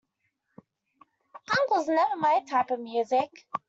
[1.45, 3.29] Punk was never my type of music.